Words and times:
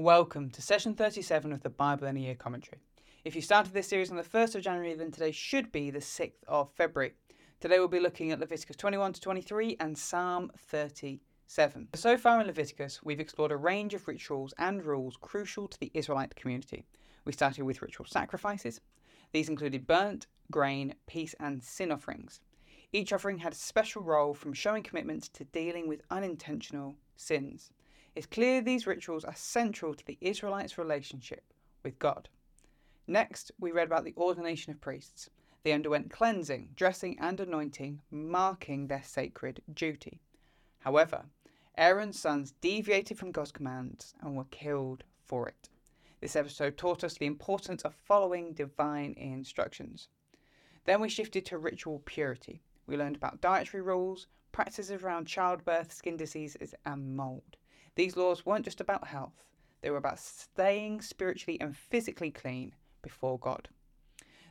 Welcome 0.00 0.48
to 0.52 0.62
session 0.62 0.94
37 0.94 1.52
of 1.52 1.60
the 1.60 1.68
Bible 1.68 2.06
in 2.06 2.16
a 2.16 2.20
Year 2.20 2.34
commentary. 2.34 2.80
If 3.22 3.36
you 3.36 3.42
started 3.42 3.74
this 3.74 3.88
series 3.88 4.10
on 4.10 4.16
the 4.16 4.22
1st 4.22 4.54
of 4.54 4.62
January, 4.62 4.94
then 4.94 5.10
today 5.10 5.30
should 5.30 5.70
be 5.70 5.90
the 5.90 5.98
6th 5.98 6.42
of 6.48 6.72
February. 6.72 7.12
Today 7.60 7.78
we'll 7.78 7.86
be 7.86 8.00
looking 8.00 8.32
at 8.32 8.40
Leviticus 8.40 8.76
21 8.76 9.12
to 9.12 9.20
23 9.20 9.76
and 9.78 9.98
Psalm 9.98 10.50
37. 10.56 11.88
So 11.96 12.16
far 12.16 12.40
in 12.40 12.46
Leviticus, 12.46 13.02
we've 13.04 13.20
explored 13.20 13.52
a 13.52 13.58
range 13.58 13.92
of 13.92 14.08
rituals 14.08 14.54
and 14.56 14.82
rules 14.82 15.18
crucial 15.20 15.68
to 15.68 15.78
the 15.78 15.90
Israelite 15.92 16.34
community. 16.34 16.86
We 17.26 17.32
started 17.32 17.64
with 17.64 17.82
ritual 17.82 18.06
sacrifices. 18.06 18.80
These 19.32 19.50
included 19.50 19.86
burnt, 19.86 20.28
grain, 20.50 20.94
peace, 21.08 21.34
and 21.38 21.62
sin 21.62 21.92
offerings. 21.92 22.40
Each 22.90 23.12
offering 23.12 23.36
had 23.36 23.52
a 23.52 23.56
special 23.56 24.00
role 24.00 24.32
from 24.32 24.54
showing 24.54 24.82
commitment 24.82 25.24
to 25.34 25.44
dealing 25.44 25.86
with 25.86 26.00
unintentional 26.10 26.96
sins. 27.16 27.70
It's 28.20 28.26
clear 28.26 28.60
these 28.60 28.86
rituals 28.86 29.24
are 29.24 29.34
central 29.34 29.94
to 29.94 30.04
the 30.04 30.18
Israelites' 30.20 30.76
relationship 30.76 31.42
with 31.82 31.98
God. 31.98 32.28
Next, 33.06 33.50
we 33.58 33.72
read 33.72 33.86
about 33.86 34.04
the 34.04 34.12
ordination 34.14 34.70
of 34.70 34.80
priests. 34.82 35.30
They 35.62 35.72
underwent 35.72 36.10
cleansing, 36.10 36.72
dressing, 36.76 37.18
and 37.18 37.40
anointing, 37.40 38.02
marking 38.10 38.88
their 38.88 39.02
sacred 39.02 39.62
duty. 39.72 40.20
However, 40.80 41.24
Aaron's 41.78 42.20
sons 42.20 42.52
deviated 42.60 43.18
from 43.18 43.32
God's 43.32 43.52
commands 43.52 44.12
and 44.20 44.36
were 44.36 44.44
killed 44.50 45.02
for 45.24 45.48
it. 45.48 45.70
This 46.20 46.36
episode 46.36 46.76
taught 46.76 47.02
us 47.02 47.14
the 47.14 47.24
importance 47.24 47.80
of 47.84 47.94
following 47.94 48.52
divine 48.52 49.14
instructions. 49.16 50.08
Then 50.84 51.00
we 51.00 51.08
shifted 51.08 51.46
to 51.46 51.56
ritual 51.56 52.02
purity. 52.04 52.60
We 52.86 52.98
learned 52.98 53.16
about 53.16 53.40
dietary 53.40 53.82
rules, 53.82 54.26
practices 54.52 54.90
around 55.02 55.26
childbirth, 55.26 55.90
skin 55.90 56.18
diseases, 56.18 56.74
and 56.84 57.16
mold. 57.16 57.56
These 57.94 58.16
laws 58.16 58.46
weren't 58.46 58.64
just 58.64 58.80
about 58.80 59.08
health, 59.08 59.44
they 59.80 59.90
were 59.90 59.96
about 59.96 60.18
staying 60.18 61.00
spiritually 61.00 61.60
and 61.60 61.76
physically 61.76 62.30
clean 62.30 62.74
before 63.02 63.38
God. 63.38 63.68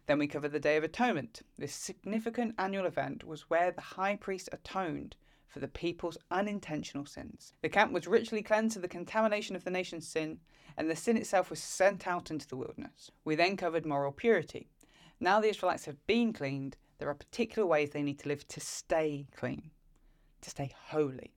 Then 0.07 0.17
we 0.17 0.27
covered 0.27 0.53
the 0.53 0.59
Day 0.59 0.75
of 0.75 0.83
Atonement. 0.83 1.43
This 1.57 1.73
significant 1.73 2.55
annual 2.57 2.87
event 2.87 3.23
was 3.23 3.49
where 3.49 3.71
the 3.71 3.81
high 3.81 4.15
priest 4.15 4.49
atoned 4.51 5.15
for 5.47 5.59
the 5.59 5.67
people's 5.67 6.17
unintentional 6.31 7.05
sins. 7.05 7.53
The 7.61 7.69
camp 7.69 7.91
was 7.91 8.07
ritually 8.07 8.41
cleansed 8.41 8.75
of 8.75 8.81
the 8.81 8.87
contamination 8.87 9.55
of 9.55 9.63
the 9.63 9.71
nation's 9.71 10.07
sin, 10.07 10.39
and 10.77 10.89
the 10.89 10.95
sin 10.95 11.17
itself 11.17 11.49
was 11.49 11.59
sent 11.59 12.07
out 12.07 12.31
into 12.31 12.47
the 12.47 12.55
wilderness. 12.55 13.11
We 13.23 13.35
then 13.35 13.55
covered 13.55 13.85
moral 13.85 14.11
purity. 14.11 14.69
Now 15.19 15.39
the 15.39 15.49
Israelites 15.49 15.85
have 15.85 16.05
been 16.07 16.33
cleaned, 16.33 16.77
there 16.97 17.09
are 17.09 17.15
particular 17.15 17.67
ways 17.67 17.91
they 17.91 18.03
need 18.03 18.19
to 18.19 18.29
live 18.29 18.47
to 18.47 18.59
stay 18.59 19.27
clean, 19.35 19.71
to 20.41 20.49
stay 20.49 20.71
holy. 20.87 21.33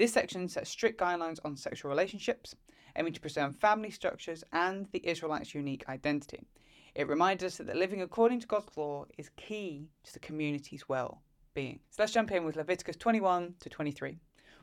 This 0.00 0.14
section 0.14 0.48
sets 0.48 0.70
strict 0.70 0.98
guidelines 0.98 1.40
on 1.44 1.58
sexual 1.58 1.90
relationships, 1.90 2.54
aiming 2.96 3.12
to 3.12 3.20
preserve 3.20 3.54
family 3.54 3.90
structures 3.90 4.42
and 4.50 4.86
the 4.92 5.06
Israelites' 5.06 5.54
unique 5.54 5.86
identity. 5.90 6.46
It 6.94 7.06
reminds 7.06 7.44
us 7.44 7.58
that 7.58 7.76
living 7.76 8.00
according 8.00 8.40
to 8.40 8.46
God's 8.46 8.74
law 8.78 9.04
is 9.18 9.28
key 9.36 9.90
to 10.04 10.12
the 10.14 10.18
community's 10.18 10.88
well 10.88 11.20
being. 11.52 11.80
So 11.90 12.02
let's 12.02 12.14
jump 12.14 12.32
in 12.32 12.46
with 12.46 12.56
Leviticus 12.56 12.96
21 12.96 13.56
to 13.60 13.68
23. 13.68 14.16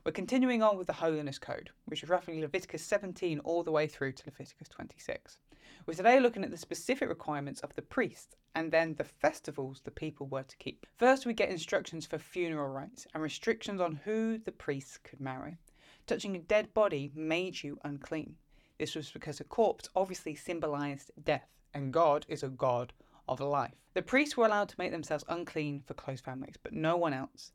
We're 0.05 0.11
continuing 0.11 0.63
on 0.63 0.77
with 0.77 0.87
the 0.87 0.93
Holiness 0.93 1.37
Code, 1.37 1.71
which 1.85 2.01
is 2.01 2.09
roughly 2.09 2.39
Leviticus 2.39 2.83
17 2.83 3.39
all 3.39 3.63
the 3.63 3.71
way 3.71 3.87
through 3.87 4.13
to 4.13 4.23
Leviticus 4.25 4.69
26. 4.69 5.37
We're 5.85 5.95
today 5.95 6.19
looking 6.19 6.43
at 6.43 6.51
the 6.51 6.57
specific 6.57 7.09
requirements 7.09 7.59
of 7.61 7.75
the 7.75 7.81
priests 7.81 8.35
and 8.55 8.71
then 8.71 8.95
the 8.95 9.03
festivals 9.03 9.81
the 9.83 9.91
people 9.91 10.27
were 10.27 10.43
to 10.43 10.57
keep. 10.57 10.85
First, 10.97 11.25
we 11.25 11.33
get 11.33 11.49
instructions 11.49 12.05
for 12.05 12.17
funeral 12.17 12.69
rites 12.69 13.05
and 13.13 13.21
restrictions 13.21 13.81
on 13.81 13.99
who 14.05 14.37
the 14.37 14.51
priests 14.51 14.97
could 14.97 15.19
marry. 15.19 15.57
Touching 16.05 16.35
a 16.35 16.39
dead 16.39 16.73
body 16.73 17.11
made 17.13 17.61
you 17.61 17.77
unclean. 17.83 18.35
This 18.79 18.95
was 18.95 19.11
because 19.11 19.39
a 19.39 19.45
corpse 19.45 19.89
obviously 19.95 20.35
symbolized 20.35 21.11
death 21.23 21.49
and 21.73 21.91
God 21.91 22.25
is 22.29 22.43
a 22.43 22.49
God 22.49 22.93
of 23.27 23.41
life. 23.41 23.75
The 23.93 24.01
priests 24.01 24.37
were 24.37 24.45
allowed 24.45 24.69
to 24.69 24.75
make 24.77 24.91
themselves 24.91 25.25
unclean 25.27 25.81
for 25.85 25.95
close 25.95 26.21
families, 26.21 26.55
but 26.61 26.73
no 26.73 26.95
one 26.95 27.13
else. 27.13 27.51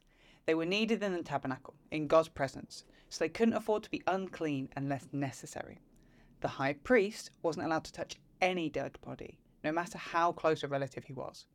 They 0.47 0.55
were 0.55 0.67
needed 0.67 1.03
in 1.03 1.13
the 1.13 1.23
tabernacle, 1.23 1.75
in 1.91 2.09
God's 2.09 2.29
presence, 2.29 2.85
so 3.09 3.25
they 3.25 3.29
couldn't 3.29 3.55
afford 3.55 3.85
to 3.85 3.91
be 3.91 4.03
unclean 4.07 4.69
unless 4.77 5.07
necessary. 5.13 5.79
The 6.41 6.49
high 6.49 6.73
priest 6.73 7.31
wasn't 7.43 7.67
allowed 7.67 7.85
to 7.85 7.93
touch 7.93 8.17
any 8.41 8.69
dead 8.69 8.99
body, 9.03 9.39
no 9.63 9.71
matter 9.71 9.99
how 9.99 10.33
close 10.33 10.63
a 10.63 10.69
relative 10.69 11.05
he 11.05 11.13
was. 11.13 11.47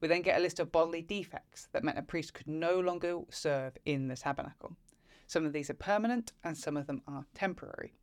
We 0.00 0.08
then 0.08 0.22
get 0.22 0.38
a 0.38 0.42
list 0.42 0.60
of 0.60 0.70
bodily 0.70 1.02
defects 1.02 1.68
that 1.72 1.82
meant 1.82 1.98
a 1.98 2.02
priest 2.02 2.34
could 2.34 2.46
no 2.46 2.78
longer 2.78 3.20
serve 3.30 3.78
in 3.84 4.08
the 4.08 4.16
tabernacle. 4.16 4.76
Some 5.26 5.44
of 5.44 5.52
these 5.52 5.70
are 5.70 5.74
permanent 5.74 6.32
and 6.44 6.56
some 6.56 6.76
of 6.76 6.86
them 6.86 7.02
are 7.08 7.24
temporary. 7.34 7.94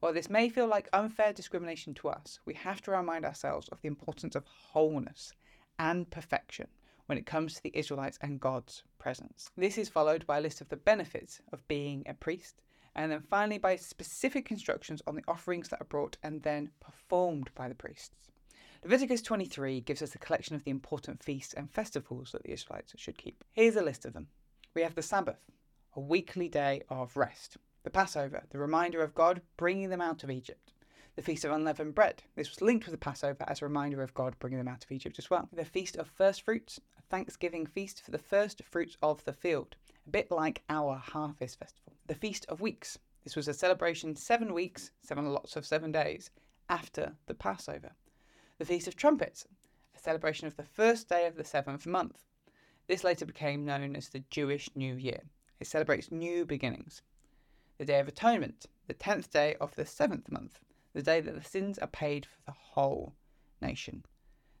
While 0.00 0.12
this 0.12 0.30
may 0.30 0.48
feel 0.48 0.66
like 0.66 0.88
unfair 0.92 1.32
discrimination 1.32 1.94
to 1.94 2.08
us, 2.08 2.40
we 2.44 2.54
have 2.54 2.80
to 2.82 2.90
remind 2.90 3.24
ourselves 3.24 3.68
of 3.68 3.80
the 3.80 3.88
importance 3.88 4.34
of 4.34 4.44
wholeness 4.44 5.32
and 5.78 6.10
perfection 6.10 6.68
when 7.06 7.18
it 7.18 7.26
comes 7.26 7.54
to 7.54 7.62
the 7.62 7.76
Israelites 7.76 8.18
and 8.20 8.40
God's 8.40 8.82
presence. 9.02 9.50
This 9.56 9.78
is 9.78 9.88
followed 9.88 10.24
by 10.28 10.38
a 10.38 10.40
list 10.40 10.60
of 10.60 10.68
the 10.68 10.76
benefits 10.76 11.40
of 11.52 11.66
being 11.66 12.04
a 12.06 12.14
priest, 12.14 12.62
and 12.94 13.10
then 13.10 13.20
finally 13.20 13.58
by 13.58 13.74
specific 13.74 14.52
instructions 14.52 15.02
on 15.08 15.16
the 15.16 15.24
offerings 15.26 15.68
that 15.68 15.80
are 15.80 15.86
brought 15.86 16.16
and 16.22 16.42
then 16.44 16.70
performed 16.80 17.50
by 17.56 17.68
the 17.68 17.74
priests. 17.74 18.14
Leviticus 18.84 19.20
23 19.20 19.80
gives 19.80 20.02
us 20.02 20.14
a 20.14 20.18
collection 20.18 20.54
of 20.54 20.62
the 20.62 20.70
important 20.70 21.20
feasts 21.20 21.52
and 21.52 21.68
festivals 21.68 22.30
that 22.30 22.44
the 22.44 22.52
Israelites 22.52 22.94
should 22.96 23.18
keep. 23.18 23.42
Here's 23.52 23.74
a 23.74 23.82
list 23.82 24.04
of 24.04 24.12
them. 24.12 24.28
We 24.72 24.82
have 24.82 24.94
the 24.94 25.02
Sabbath, 25.02 25.50
a 25.96 26.00
weekly 26.00 26.48
day 26.48 26.82
of 26.88 27.16
rest. 27.16 27.56
The 27.82 27.90
Passover, 27.90 28.44
the 28.50 28.58
reminder 28.58 29.02
of 29.02 29.16
God 29.16 29.42
bringing 29.56 29.90
them 29.90 30.00
out 30.00 30.22
of 30.22 30.30
Egypt. 30.30 30.72
The 31.16 31.22
Feast 31.22 31.44
of 31.44 31.50
Unleavened 31.50 31.94
Bread. 31.94 32.22
This 32.36 32.50
was 32.50 32.62
linked 32.62 32.86
with 32.86 32.92
the 32.92 32.98
Passover 32.98 33.44
as 33.48 33.60
a 33.60 33.66
reminder 33.66 34.00
of 34.00 34.14
God 34.14 34.38
bringing 34.38 34.58
them 34.58 34.68
out 34.68 34.84
of 34.84 34.92
Egypt 34.92 35.18
as 35.18 35.28
well. 35.28 35.48
The 35.52 35.64
Feast 35.64 35.96
of 35.96 36.06
First 36.06 36.42
Fruits, 36.42 36.80
Thanksgiving 37.12 37.66
feast 37.66 38.00
for 38.00 38.10
the 38.10 38.16
first 38.16 38.64
fruits 38.64 38.96
of 39.02 39.22
the 39.24 39.34
field, 39.34 39.76
a 40.06 40.10
bit 40.10 40.30
like 40.30 40.62
our 40.70 40.96
harvest 40.96 41.58
festival. 41.58 41.92
The 42.06 42.14
Feast 42.14 42.46
of 42.48 42.62
Weeks. 42.62 42.98
This 43.22 43.36
was 43.36 43.48
a 43.48 43.52
celebration 43.52 44.16
seven 44.16 44.54
weeks, 44.54 44.90
seven 45.02 45.26
lots 45.26 45.54
of 45.54 45.66
seven 45.66 45.92
days, 45.92 46.30
after 46.70 47.14
the 47.26 47.34
Passover. 47.34 47.90
The 48.56 48.64
Feast 48.64 48.88
of 48.88 48.96
Trumpets, 48.96 49.46
a 49.94 49.98
celebration 49.98 50.46
of 50.46 50.56
the 50.56 50.62
first 50.62 51.10
day 51.10 51.26
of 51.26 51.36
the 51.36 51.44
seventh 51.44 51.84
month. 51.84 52.24
This 52.86 53.04
later 53.04 53.26
became 53.26 53.66
known 53.66 53.94
as 53.94 54.08
the 54.08 54.24
Jewish 54.30 54.70
New 54.74 54.94
Year. 54.94 55.20
It 55.60 55.66
celebrates 55.66 56.10
new 56.10 56.46
beginnings 56.46 57.02
the 57.76 57.84
Day 57.84 58.00
of 58.00 58.08
Atonement, 58.08 58.64
the 58.86 58.94
tenth 58.94 59.30
day 59.30 59.54
of 59.60 59.74
the 59.74 59.84
seventh 59.84 60.30
month, 60.30 60.60
the 60.94 61.02
day 61.02 61.20
that 61.20 61.34
the 61.34 61.46
sins 61.46 61.78
are 61.78 61.88
paid 61.88 62.24
for 62.24 62.40
the 62.46 62.52
whole 62.52 63.12
nation. 63.60 64.02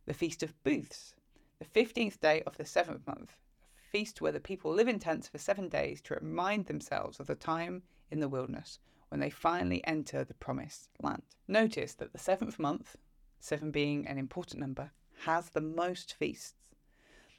The 0.04 0.12
Feast 0.12 0.42
of 0.42 0.62
Booths, 0.64 1.14
the 1.62 1.68
fifteenth 1.68 2.20
day 2.20 2.42
of 2.44 2.56
the 2.56 2.64
seventh 2.64 3.06
month, 3.06 3.36
a 3.78 3.90
feast 3.92 4.20
where 4.20 4.32
the 4.32 4.40
people 4.40 4.72
live 4.72 4.88
in 4.88 4.98
tents 4.98 5.28
for 5.28 5.38
seven 5.38 5.68
days 5.68 6.00
to 6.02 6.14
remind 6.14 6.66
themselves 6.66 7.20
of 7.20 7.28
the 7.28 7.36
time 7.36 7.84
in 8.10 8.18
the 8.18 8.28
wilderness 8.28 8.80
when 9.10 9.20
they 9.20 9.30
finally 9.30 9.80
enter 9.86 10.24
the 10.24 10.34
promised 10.34 10.88
land. 11.00 11.22
Notice 11.46 11.94
that 11.94 12.12
the 12.12 12.18
seventh 12.18 12.58
month, 12.58 12.96
seven 13.38 13.70
being 13.70 14.08
an 14.08 14.18
important 14.18 14.58
number, 14.58 14.90
has 15.24 15.50
the 15.50 15.60
most 15.60 16.14
feasts. 16.14 16.74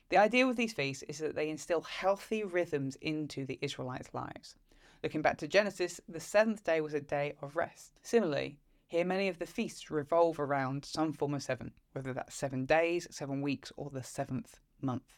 The 0.08 0.16
idea 0.16 0.48
with 0.48 0.56
these 0.56 0.72
feasts 0.72 1.04
is 1.10 1.18
that 1.18 1.36
they 1.36 1.50
instill 1.50 1.82
healthy 1.82 2.46
rhythms 2.46 2.96
into 3.02 3.46
the 3.46 3.60
Israelites' 3.62 4.14
lives. 4.14 4.56
Looking 5.04 5.22
back 5.22 5.38
to 5.40 5.50
Genesis, 5.50 6.00
the 6.08 6.22
seventh 6.22 6.64
day 6.64 6.80
was 6.80 6.94
a 6.94 7.02
day 7.02 7.34
of 7.42 7.58
rest. 7.58 7.92
Similarly, 8.04 8.58
here 8.94 9.04
many 9.04 9.28
of 9.28 9.40
the 9.40 9.46
feasts 9.48 9.90
revolve 9.90 10.40
around 10.40 10.86
some 10.86 11.14
form 11.14 11.34
of 11.34 11.42
seven, 11.42 11.72
whether 11.94 12.14
that's 12.14 12.36
seven 12.36 12.64
days, 12.64 13.08
seven 13.10 13.42
weeks, 13.42 13.72
or 13.76 13.90
the 13.90 14.04
seventh 14.04 14.60
month. 14.84 15.16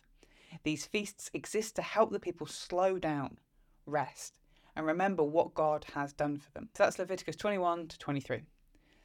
These 0.64 0.86
feasts 0.86 1.30
exist 1.34 1.76
to 1.76 1.82
help 1.82 2.10
the 2.14 2.20
people 2.22 2.48
slow 2.48 2.98
down, 2.98 3.38
rest, 3.86 4.40
and 4.78 4.86
remember 4.86 5.24
what 5.24 5.54
God 5.54 5.88
has 5.94 6.14
done 6.14 6.38
for 6.38 6.50
them. 6.52 6.70
So 6.74 6.84
that's 6.84 6.98
Leviticus 7.00 7.36
21 7.36 7.90
to 7.90 8.00
23. 8.00 8.44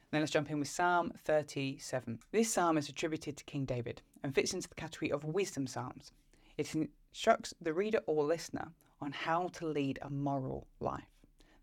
Then 0.09 0.21
let's 0.21 0.31
jump 0.31 0.49
in 0.49 0.59
with 0.59 0.69
Psalm 0.69 1.11
37. 1.17 2.19
This 2.31 2.53
psalm 2.53 2.77
is 2.77 2.87
attributed 2.87 3.35
to 3.35 3.43
King 3.43 3.65
David 3.65 4.01
and 4.23 4.33
fits 4.33 4.53
into 4.53 4.69
the 4.69 4.75
category 4.75 5.11
of 5.11 5.25
wisdom 5.25 5.67
psalms. 5.67 6.13
It 6.57 6.73
instructs 6.73 7.53
the 7.59 7.73
reader 7.73 7.99
or 8.07 8.23
listener 8.23 8.71
on 9.01 9.11
how 9.11 9.49
to 9.49 9.67
lead 9.67 9.99
a 10.01 10.09
moral 10.09 10.65
life. 10.79 11.11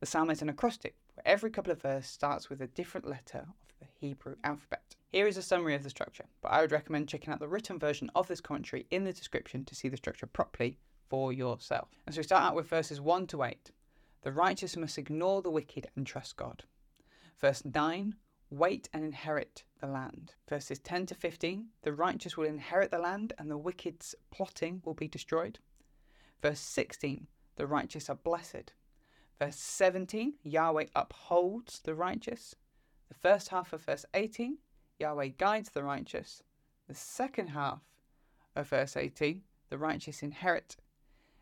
The 0.00 0.06
psalm 0.06 0.28
is 0.28 0.42
an 0.42 0.50
acrostic 0.50 0.94
where 1.18 1.34
every 1.34 1.50
couple 1.50 1.72
of 1.72 1.82
verses 1.82 2.08
starts 2.08 2.48
with 2.48 2.60
a 2.60 2.68
different 2.68 3.04
letter 3.04 3.40
of 3.48 3.78
the 3.80 3.86
Hebrew 3.98 4.36
alphabet. 4.44 4.94
Here 5.08 5.26
is 5.26 5.36
a 5.36 5.42
summary 5.42 5.74
of 5.74 5.82
the 5.82 5.90
structure, 5.90 6.26
but 6.42 6.52
I 6.52 6.60
would 6.60 6.70
recommend 6.70 7.08
checking 7.08 7.32
out 7.32 7.40
the 7.40 7.48
written 7.48 7.76
version 7.76 8.08
of 8.14 8.28
this 8.28 8.40
commentary 8.40 8.86
in 8.92 9.02
the 9.02 9.12
description 9.12 9.64
to 9.64 9.74
see 9.74 9.88
the 9.88 9.96
structure 9.96 10.26
properly 10.26 10.78
for 11.08 11.32
yourself. 11.32 11.88
And 12.06 12.14
so 12.14 12.20
we 12.20 12.22
start 12.22 12.44
out 12.44 12.54
with 12.54 12.68
verses 12.68 13.00
1 13.00 13.26
to 13.28 13.42
8. 13.42 13.72
The 14.22 14.30
righteous 14.30 14.76
must 14.76 14.96
ignore 14.96 15.42
the 15.42 15.50
wicked 15.50 15.88
and 15.96 16.06
trust 16.06 16.36
God. 16.36 16.62
Verse 17.40 17.64
9 17.64 18.14
Wait 18.50 18.88
and 18.92 19.04
inherit 19.04 19.64
the 19.80 19.88
land. 19.88 20.34
Verses 20.48 20.78
10 20.78 21.06
to 21.06 21.16
15 21.16 21.66
The 21.82 21.92
righteous 21.92 22.36
will 22.36 22.46
inherit 22.46 22.92
the 22.92 22.98
land, 22.98 23.32
and 23.38 23.50
the 23.50 23.58
wicked's 23.58 24.14
plotting 24.30 24.82
will 24.84 24.94
be 24.94 25.08
destroyed. 25.08 25.58
Verse 26.42 26.60
16, 26.60 27.26
the 27.56 27.66
righteous 27.66 28.08
are 28.08 28.14
blessed. 28.14 28.72
Verse 29.38 29.56
17, 29.56 30.34
Yahweh 30.42 30.86
upholds 30.96 31.80
the 31.80 31.94
righteous. 31.94 32.56
The 33.08 33.14
first 33.14 33.48
half 33.48 33.72
of 33.72 33.82
verse 33.82 34.04
18, 34.14 34.58
Yahweh 34.98 35.28
guides 35.38 35.70
the 35.70 35.84
righteous. 35.84 36.42
The 36.88 36.94
second 36.94 37.48
half 37.48 37.80
of 38.56 38.68
verse 38.68 38.96
18, 38.96 39.42
the 39.70 39.78
righteous 39.78 40.22
inherit. 40.22 40.76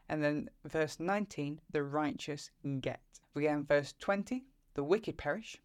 And 0.09 0.23
then 0.23 0.51
verse 0.65 1.01
19, 1.01 1.61
the 1.71 1.83
righteous 1.83 2.51
get. 2.81 3.01
We 3.35 3.47
Again, 3.47 3.65
verse 3.65 3.95
20, 3.99 4.45
the 4.75 4.85
wicked 4.85 5.17
perish. 5.17 5.57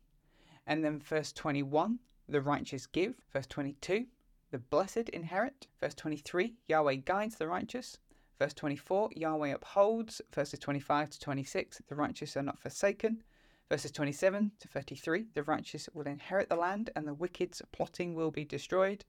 And 0.65 0.83
then 0.83 0.99
verse 0.99 1.33
21, 1.33 1.99
the 2.29 2.41
righteous 2.41 2.85
give. 2.85 3.15
Verse 3.33 3.47
22, 3.47 4.05
the 4.51 4.59
blessed 4.59 5.09
inherit. 5.09 5.67
Verse 5.79 5.95
23, 5.95 6.53
Yahweh 6.67 6.95
guides 6.95 7.35
the 7.35 7.47
righteous. 7.47 7.97
Verse 8.41 8.55
24, 8.55 9.11
Yahweh 9.15 9.53
upholds. 9.53 10.19
Verses 10.33 10.57
25 10.57 11.11
to 11.11 11.19
26, 11.19 11.79
the 11.87 11.93
righteous 11.93 12.35
are 12.35 12.41
not 12.41 12.57
forsaken. 12.57 13.21
Verses 13.69 13.91
27 13.91 14.53
to 14.59 14.67
33, 14.67 15.27
the 15.35 15.43
righteous 15.43 15.87
will 15.93 16.07
inherit 16.07 16.49
the 16.49 16.55
land 16.55 16.89
and 16.95 17.07
the 17.07 17.13
wicked's 17.13 17.61
plotting 17.71 18.15
will 18.15 18.31
be 18.31 18.43
destroyed. 18.43 19.05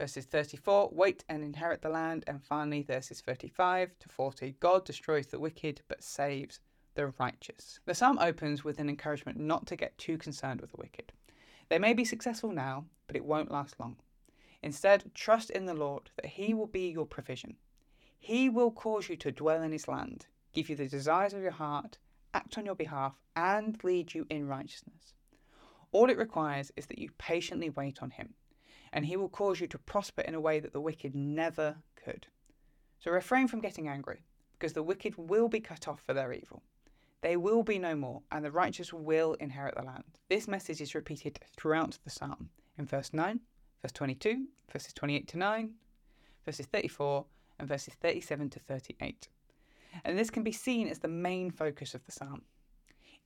Verses 0.00 0.24
34, 0.24 0.90
wait 0.92 1.22
and 1.28 1.44
inherit 1.44 1.82
the 1.82 1.88
land. 1.88 2.24
And 2.26 2.42
finally, 2.42 2.82
verses 2.82 3.20
35 3.20 3.96
to 4.00 4.08
40, 4.08 4.56
God 4.58 4.84
destroys 4.84 5.28
the 5.28 5.38
wicked 5.38 5.82
but 5.86 6.02
saves 6.02 6.58
the 6.96 7.12
righteous. 7.20 7.78
The 7.86 7.94
psalm 7.94 8.18
opens 8.18 8.64
with 8.64 8.80
an 8.80 8.88
encouragement 8.88 9.38
not 9.38 9.68
to 9.68 9.76
get 9.76 9.96
too 9.98 10.18
concerned 10.18 10.60
with 10.60 10.72
the 10.72 10.80
wicked. 10.80 11.12
They 11.68 11.78
may 11.78 11.94
be 11.94 12.04
successful 12.04 12.50
now, 12.50 12.86
but 13.06 13.14
it 13.14 13.24
won't 13.24 13.52
last 13.52 13.78
long. 13.78 13.98
Instead, 14.64 15.12
trust 15.14 15.50
in 15.50 15.66
the 15.66 15.74
Lord 15.74 16.10
that 16.16 16.26
He 16.26 16.54
will 16.54 16.66
be 16.66 16.88
your 16.88 17.06
provision. 17.06 17.54
He 18.24 18.48
will 18.48 18.70
cause 18.70 19.10
you 19.10 19.16
to 19.16 19.30
dwell 19.30 19.62
in 19.62 19.70
His 19.70 19.86
land, 19.86 20.24
give 20.54 20.70
you 20.70 20.76
the 20.76 20.88
desires 20.88 21.34
of 21.34 21.42
your 21.42 21.50
heart, 21.50 21.98
act 22.32 22.56
on 22.56 22.64
your 22.64 22.74
behalf, 22.74 23.20
and 23.36 23.78
lead 23.84 24.14
you 24.14 24.26
in 24.30 24.48
righteousness. 24.48 25.12
All 25.92 26.08
it 26.08 26.16
requires 26.16 26.72
is 26.74 26.86
that 26.86 26.98
you 26.98 27.10
patiently 27.18 27.68
wait 27.68 28.02
on 28.02 28.08
Him, 28.08 28.32
and 28.94 29.04
He 29.04 29.18
will 29.18 29.28
cause 29.28 29.60
you 29.60 29.66
to 29.66 29.78
prosper 29.78 30.22
in 30.22 30.34
a 30.34 30.40
way 30.40 30.58
that 30.58 30.72
the 30.72 30.80
wicked 30.80 31.14
never 31.14 31.76
could. 32.02 32.26
So 32.98 33.10
refrain 33.10 33.46
from 33.46 33.60
getting 33.60 33.88
angry, 33.88 34.24
because 34.52 34.72
the 34.72 34.82
wicked 34.82 35.18
will 35.18 35.48
be 35.48 35.60
cut 35.60 35.86
off 35.86 36.00
for 36.00 36.14
their 36.14 36.32
evil. 36.32 36.62
They 37.20 37.36
will 37.36 37.62
be 37.62 37.78
no 37.78 37.94
more, 37.94 38.22
and 38.32 38.42
the 38.42 38.50
righteous 38.50 38.90
will 38.90 39.34
inherit 39.34 39.74
the 39.74 39.82
land. 39.82 40.04
This 40.30 40.48
message 40.48 40.80
is 40.80 40.94
repeated 40.94 41.40
throughout 41.58 41.98
the 42.04 42.10
psalm 42.10 42.48
in 42.78 42.86
verse 42.86 43.12
9, 43.12 43.40
verse 43.82 43.92
22, 43.92 44.46
verses 44.72 44.94
28 44.94 45.28
to 45.28 45.36
9, 45.36 45.74
verses 46.46 46.64
34, 46.64 47.26
and 47.58 47.68
verses 47.68 47.94
37 47.94 48.50
to 48.50 48.60
38. 48.60 49.28
And 50.04 50.18
this 50.18 50.30
can 50.30 50.42
be 50.42 50.52
seen 50.52 50.88
as 50.88 50.98
the 50.98 51.08
main 51.08 51.50
focus 51.50 51.94
of 51.94 52.04
the 52.04 52.12
psalm. 52.12 52.42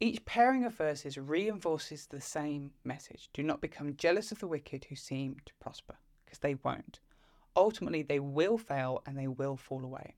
Each 0.00 0.25
pairing 0.25 0.64
of 0.64 0.75
verses 0.75 1.19
reinforces 1.19 2.06
the 2.06 2.20
same 2.20 2.70
message 2.84 3.30
do 3.32 3.42
not 3.42 3.60
become 3.60 3.96
jealous 3.96 4.30
of 4.30 4.38
the 4.38 4.46
wicked 4.46 4.84
who 4.84 4.94
seem 4.94 5.36
to 5.44 5.54
prosper, 5.54 5.96
because 6.25 6.38
they 6.38 6.54
won't. 6.62 7.00
Ultimately, 7.56 8.02
they 8.02 8.20
will 8.20 8.58
fail 8.58 9.02
and 9.06 9.19
they 9.19 9.26
will 9.26 9.56
fall 9.56 9.84
away. 9.84 10.14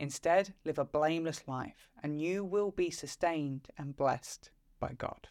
Instead, 0.00 0.54
live 0.64 0.78
a 0.78 0.84
blameless 0.84 1.46
life, 1.46 1.90
and 2.02 2.20
you 2.20 2.44
will 2.44 2.72
be 2.72 2.90
sustained 2.90 3.68
and 3.78 3.94
blessed 3.94 4.50
by 4.80 4.94
God. 4.96 5.28